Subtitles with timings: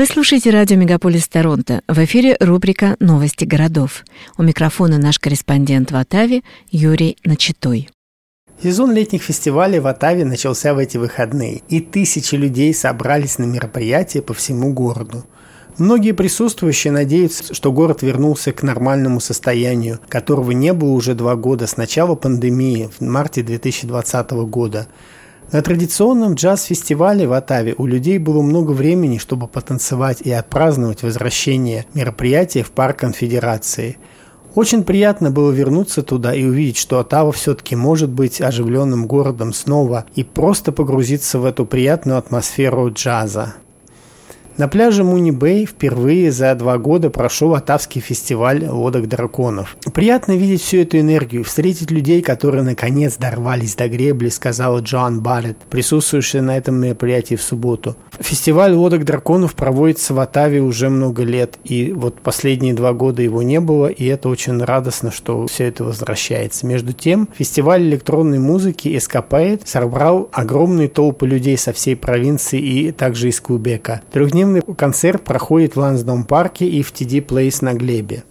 [0.00, 1.82] Вы слушаете радио «Мегаполис Торонто».
[1.86, 4.06] В эфире рубрика «Новости городов».
[4.38, 7.90] У микрофона наш корреспондент в Оттаве Юрий Начитой.
[8.62, 14.22] Сезон летних фестивалей в Оттаве начался в эти выходные, и тысячи людей собрались на мероприятия
[14.22, 15.26] по всему городу.
[15.76, 21.66] Многие присутствующие надеются, что город вернулся к нормальному состоянию, которого не было уже два года
[21.66, 24.86] с начала пандемии в марте 2020 года.
[25.52, 31.86] На традиционном джаз-фестивале в Оттаве у людей было много времени, чтобы потанцевать и отпраздновать возвращение
[31.92, 33.98] мероприятия в парк конфедерации.
[34.54, 40.04] Очень приятно было вернуться туда и увидеть, что Оттава все-таки может быть оживленным городом снова
[40.14, 43.54] и просто погрузиться в эту приятную атмосферу джаза.
[44.60, 49.74] На пляже Муни-Бэй впервые за два года прошел Атавский фестиваль лодок драконов.
[49.94, 55.56] Приятно видеть всю эту энергию, встретить людей, которые наконец дорвались до гребли, сказала Джоан Барретт,
[55.70, 57.96] присутствующая на этом мероприятии в субботу.
[58.18, 63.42] Фестиваль лодок драконов проводится в Атаве уже много лет, и вот последние два года его
[63.42, 66.66] не было, и это очень радостно, что все это возвращается.
[66.66, 73.30] Между тем, фестиваль электронной музыки Escapade собрал огромные толпы людей со всей провинции и также
[73.30, 74.02] из Кубека.
[74.12, 78.24] Трехдневный Ежедневный концерт проходит в Лансдом парке и в TD Place на Глебе.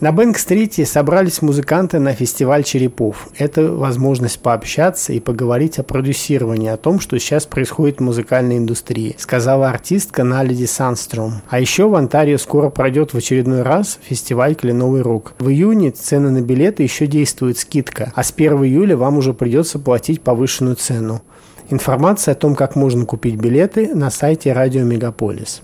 [0.00, 3.28] На Бэнк-стрите собрались музыканты на фестиваль черепов.
[3.38, 9.14] Это возможность пообщаться и поговорить о продюсировании, о том, что сейчас происходит в музыкальной индустрии,
[9.18, 11.40] сказала артистка Налиди Санстром.
[11.48, 15.32] А еще в Онтарио скоро пройдет в очередной раз фестиваль «Кленовый рок».
[15.38, 19.78] В июне цены на билеты еще действует скидка, а с 1 июля вам уже придется
[19.78, 21.22] платить повышенную цену.
[21.70, 25.62] Информация о том, как можно купить билеты на сайте Радио Мегаполис.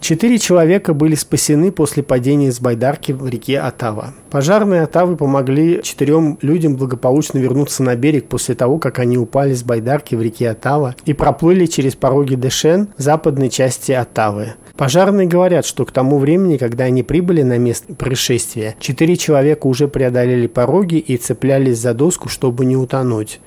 [0.00, 4.14] Четыре человека были спасены после падения с байдарки в реке Атава.
[4.30, 9.62] Пожарные Атавы помогли четырем людям благополучно вернуться на берег после того, как они упали с
[9.62, 14.54] байдарки в реке Атава и проплыли через пороги Дэшен в западной части Атавы.
[14.76, 19.88] Пожарные говорят, что к тому времени, когда они прибыли на место происшествия, четыре человека уже
[19.88, 23.40] преодолели пороги и цеплялись за доску, чтобы не утонуть.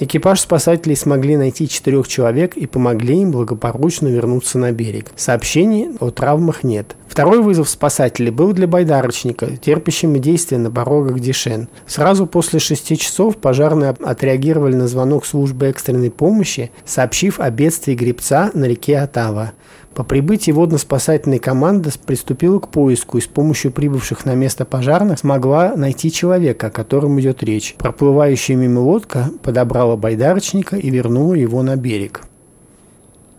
[0.00, 5.10] Экипаж спасателей смогли найти четырех человек и помогли им благополучно вернуться на берег.
[5.16, 6.94] Сообщений о травмах нет.
[7.18, 11.66] Второй вызов спасателей был для байдарочника, терпящими действия на порогах Дишен.
[11.84, 18.52] Сразу после шести часов пожарные отреагировали на звонок службы экстренной помощи, сообщив о бедствии гребца
[18.54, 19.50] на реке Атава.
[19.96, 25.74] По прибытии водно-спасательной команда приступила к поиску и с помощью прибывших на место пожарных смогла
[25.74, 27.74] найти человека, о котором идет речь.
[27.78, 32.22] Проплывающая мимо лодка подобрала байдарочника и вернула его на берег.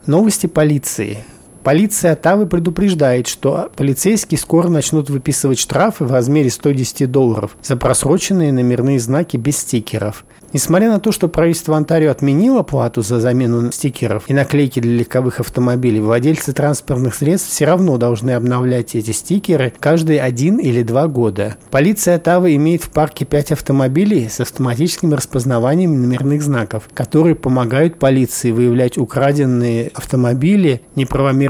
[0.05, 1.19] Новости полиции.
[1.69, 8.51] Полиция Оттавы предупреждает, что полицейские скоро начнут выписывать штрафы в размере 110 долларов за просроченные
[8.51, 14.23] номерные знаки без стикеров– Несмотря на то, что правительство Онтарио отменило плату за замену стикеров
[14.27, 20.21] и наклейки для легковых автомобилей, владельцы транспортных средств все равно должны обновлять эти стикеры каждые
[20.21, 21.57] один или два года.
[21.69, 28.51] Полиция Оттавы имеет в парке пять автомобилей с автоматическим распознаванием номерных знаков, которые помогают полиции
[28.51, 30.81] выявлять украденные автомобили,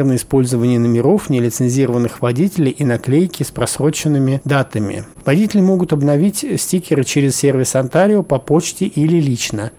[0.09, 5.05] неправомерное использование номеров, нелицензированных водителей и наклейки с просроченными датами.
[5.25, 9.71] Водители могут обновить стикеры через сервис Онтарио по почте или лично.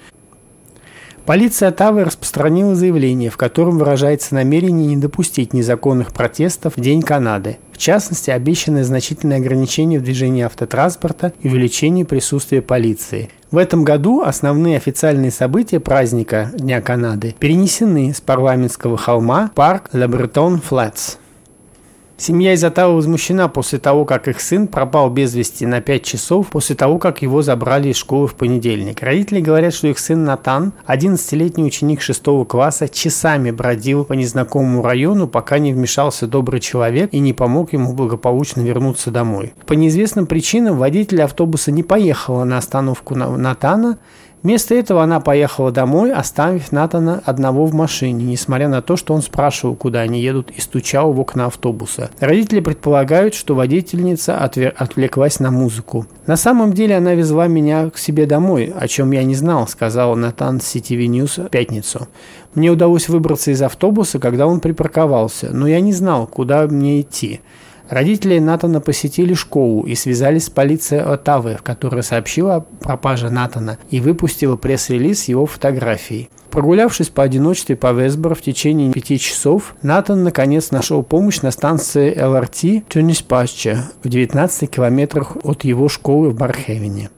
[1.30, 7.58] Полиция Оттавы распространила заявление, в котором выражается намерение не допустить незаконных протестов в День Канады.
[7.70, 13.30] В частности, обещаны значительные ограничения в движении автотранспорта и увеличение присутствия полиции.
[13.52, 19.88] В этом году основные официальные события праздника Дня Канады перенесены с парламентского холма в парк
[19.92, 21.19] Лабретон Флетс.
[22.20, 26.48] Семья из Отавы возмущена после того, как их сын пропал без вести на 5 часов
[26.48, 29.02] после того, как его забрали из школы в понедельник.
[29.02, 35.28] Родители говорят, что их сын Натан, 11-летний ученик 6 класса, часами бродил по незнакомому району,
[35.28, 39.54] пока не вмешался добрый человек и не помог ему благополучно вернуться домой.
[39.64, 43.96] По неизвестным причинам водитель автобуса не поехал на остановку Натана,
[44.42, 49.20] Вместо этого она поехала домой, оставив Натана одного в машине, несмотря на то, что он
[49.20, 52.10] спрашивал, куда они едут, и стучал в окна автобуса.
[52.20, 56.06] Родители предполагают, что водительница отвлеклась на музыку.
[56.26, 60.16] «На самом деле она везла меня к себе домой, о чем я не знал», сказал
[60.16, 62.08] Натан CTV News в пятницу.
[62.54, 67.40] «Мне удалось выбраться из автобуса, когда он припарковался, но я не знал, куда мне идти».
[67.90, 73.98] Родители Натана посетили школу и связались с полицией Оттавы, которая сообщила о пропаже Натана и
[73.98, 76.30] выпустила пресс-релиз его фотографией.
[76.52, 82.16] Прогулявшись по одиночестве по Весборо в течение пяти часов, Натан наконец нашел помощь на станции
[82.16, 87.10] ЛРТ Тюниспасча в 19 километрах от его школы в Бархевене.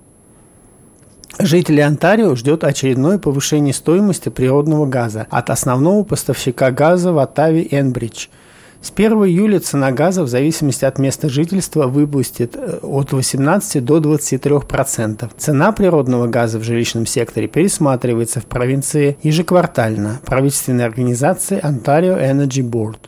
[1.39, 8.29] Жители Онтарио ждет очередное повышение стоимости природного газа от основного поставщика газа в Оттаве Энбридж–
[8.82, 13.99] с 1 июля цена газа в зависимости от места жительства выпустит э, от 18 до
[13.99, 15.31] 23%.
[15.38, 22.99] Цена природного газа в жилищном секторе пересматривается в провинции ежеквартально правительственной организации Ontario Energy Board.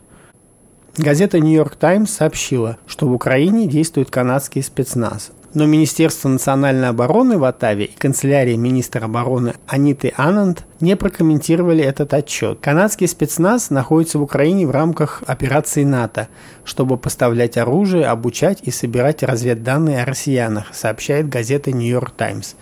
[0.96, 5.32] Газета New York Times сообщила, что в Украине действует канадский спецназ.
[5.54, 12.12] Но Министерство национальной обороны в Оттаве и канцелярия министра обороны Аниты Ананд не прокомментировали этот
[12.12, 12.58] отчет.
[12.60, 16.26] Канадский спецназ находится в Украине в рамках операции НАТО,
[16.64, 22.56] чтобы поставлять оружие, обучать и собирать разведданные о россиянах, сообщает газета York Times.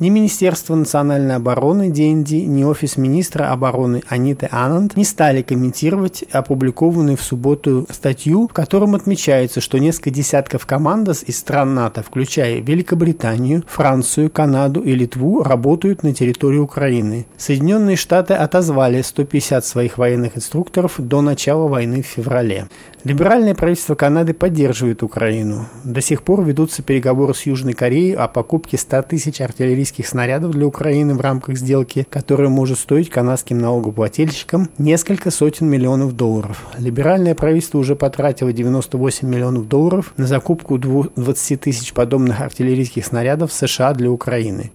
[0.00, 7.16] Ни Министерство национальной обороны ДНД, ни Офис министра обороны Аниты Ананд не стали комментировать опубликованную
[7.16, 13.62] в субботу статью, в котором отмечается, что несколько десятков командос из стран НАТО, включая Великобританию,
[13.68, 17.26] Францию, Канаду и Литву, работают на территории Украины.
[17.36, 22.66] Соединенные Штаты отозвали 150 своих военных инструкторов до начала войны в феврале.
[23.04, 25.66] Либеральное правительство Канады поддерживает Украину.
[25.84, 30.66] До сих пор ведутся переговоры с Южной Кореей о покупке 100 тысяч артиллерийских снарядов для
[30.66, 36.64] Украины в рамках сделки, которая может стоить канадским налогоплательщикам несколько сотен миллионов долларов.
[36.78, 43.92] Либеральное правительство уже потратило 98 миллионов долларов на закупку 20 тысяч подобных артиллерийских снарядов США
[43.94, 44.72] для Украины.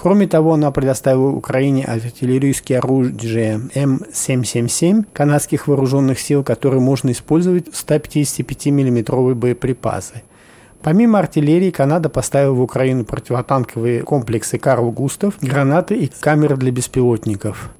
[0.00, 7.76] Кроме того, она предоставила Украине артиллерийские оружия М777 канадских вооруженных сил, которые можно использовать в
[7.76, 10.22] 155 миллиметровые боеприпасы.
[10.82, 17.70] Помимо артиллерии, Канада поставила в Украину противотанковые комплексы «Карл Густав», гранаты и камеры для беспилотников.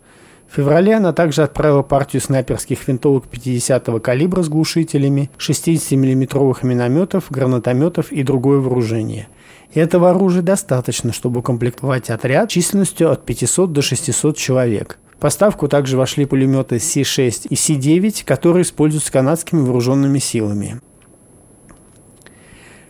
[0.50, 8.11] В феврале она также отправила партию снайперских винтовок 50-го калибра с глушителями, 60-мм минометов, гранатометов
[8.12, 9.29] и другое вооружение–
[9.75, 14.99] этого оружия достаточно, чтобы укомплектовать отряд численностью от 500 до 600 человек.
[15.15, 20.81] В поставку также вошли пулеметы С-6 и С-9, которые используются канадскими вооруженными силами.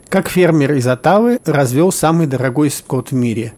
[0.09, 3.53] Как фермер из Оттавы развел самый дорогой скот в мире.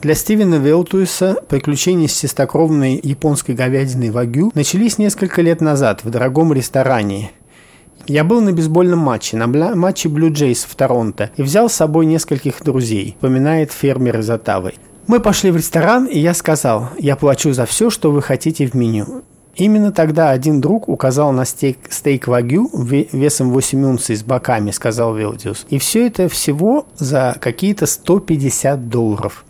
[0.00, 6.52] Для Стивена Велтуиса приключения с чистокровной японской говядиной вагю начались несколько лет назад в дорогом
[6.52, 7.30] ресторане–
[8.06, 12.06] я был на бейсбольном матче, на матче Blue Jays в Торонто, и взял с собой
[12.06, 14.74] нескольких друзей, упоминает фермер из Оттавы.
[15.06, 18.74] Мы пошли в ресторан, и я сказал, я плачу за все, что вы хотите в
[18.74, 19.22] меню.
[19.54, 25.14] Именно тогда один друг указал на стейк, стейк вагю весом 8 унций с боками, сказал
[25.14, 25.66] Вилдиус.
[25.68, 29.44] И все это всего за какие-то 150 долларов.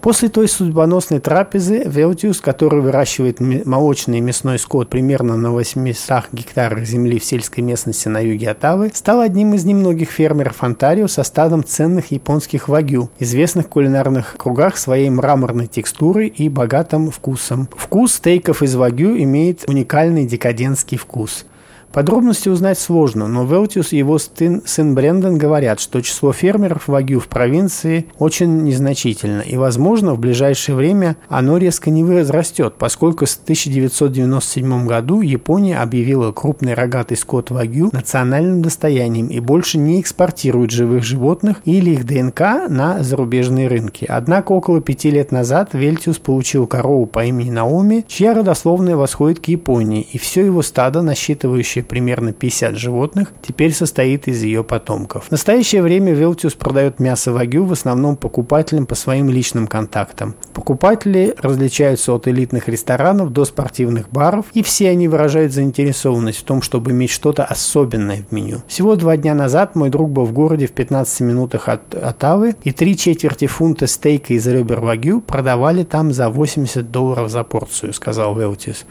[0.00, 6.84] После той судьбоносной трапезы Велтиус, который выращивает молочный и мясной скот примерно на 800 гектарах
[6.84, 11.64] земли в сельской местности на юге Оттавы, стал одним из немногих фермеров Онтарио со стадом
[11.64, 17.68] ценных японских вагю, известных в кулинарных кругах своей мраморной текстурой и богатым вкусом.
[17.76, 21.44] Вкус стейков из вагю имеет уникальный декадентский вкус–
[21.92, 27.18] Подробности узнать сложно, но Велтиус и его сын, сын Брендон говорят, что число фермеров вагю
[27.18, 33.38] в провинции очень незначительно, и, возможно, в ближайшее время оно резко не возрастет, поскольку в
[33.42, 41.04] 1997 году Япония объявила крупный рогатый скот вагю национальным достоянием и больше не экспортирует живых
[41.04, 44.04] животных или их ДНК на зарубежные рынки.
[44.08, 49.46] Однако около пяти лет назад Вельтиус получил корову по имени Наоми, чья родословная восходит к
[49.46, 55.26] Японии, и все его стадо, насчитывающее насчитывающая примерно 50 животных, теперь состоит из ее потомков.
[55.26, 60.34] В настоящее время Велтиус продает мясо вагю в основном покупателям по своим личным контактам.
[60.68, 66.60] Покупатели различаются от элитных ресторанов до спортивных баров, и все они выражают заинтересованность в том,
[66.60, 68.58] чтобы иметь что-то особенное в меню.
[68.68, 72.72] Всего два дня назад мой друг был в городе в 15 минутах от Оттавы, и
[72.72, 78.38] три четверти фунта стейка из ребер вагю продавали там за 80 долларов за порцию, сказал
[78.38, 78.84] Велтиус.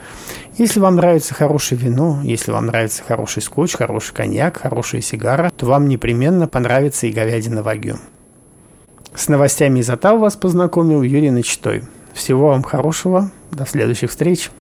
[0.57, 5.67] Если вам нравится хорошее вино, если вам нравится хороший скотч, хороший коньяк, хорошая сигара, то
[5.67, 7.97] вам непременно понравится и говядина вагю.
[9.17, 11.81] С новостями из Оттавы вас познакомил Юрий Начитой.
[12.13, 13.31] Всего вам хорошего.
[13.51, 14.51] До следующих встреч.